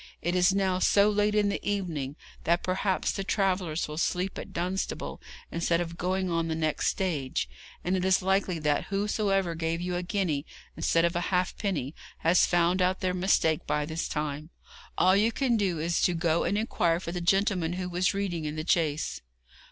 [0.19, 4.51] It is now so late in the evening that perhaps the travellers will sleep at
[4.51, 7.47] Dunstable instead of going on the next stage;
[7.83, 10.43] and it is likely that whosoever gave you a guinea
[10.75, 14.49] instead of a halfpenny has found out their mistake by this time.
[14.97, 18.45] All you can do is to go and inquire for the gentleman who was reading
[18.45, 19.21] in the chaise.'